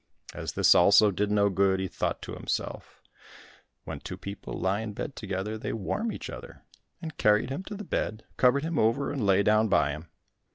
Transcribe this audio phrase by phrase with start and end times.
[0.33, 3.03] As this also did no good, he thought to himself
[3.83, 6.63] "When two people lie in bed together, they warm each other,"
[7.03, 10.07] and carried him to the bed, covered him over and lay down by him.